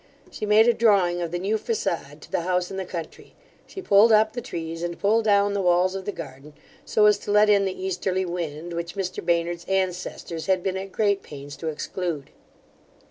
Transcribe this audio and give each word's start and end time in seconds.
She 0.31 0.47
made 0.47 0.67
a 0.67 0.73
drawing 0.73 1.21
of 1.21 1.29
the 1.29 1.37
new 1.37 1.59
facade 1.59 2.21
to 2.21 2.31
the 2.31 2.41
house 2.41 2.71
in 2.71 2.77
the 2.77 2.85
country; 2.87 3.35
she 3.67 3.83
pulled 3.83 4.11
up 4.11 4.33
the 4.33 4.41
trees, 4.41 4.81
and 4.81 4.97
pulled 4.97 5.25
down 5.25 5.53
the 5.53 5.61
walls 5.61 5.93
of 5.93 6.05
the 6.05 6.11
garden, 6.11 6.53
so 6.83 7.05
as 7.05 7.19
to 7.19 7.31
let 7.31 7.51
in 7.51 7.65
the 7.65 7.79
easterly 7.85 8.25
wind, 8.25 8.73
which 8.73 8.95
Mr 8.95 9.23
Baynard's 9.23 9.63
ancestors 9.65 10.47
had 10.47 10.63
been 10.63 10.75
at 10.75 10.91
great 10.91 11.21
pains 11.21 11.55
to 11.57 11.67
exclude. 11.67 12.31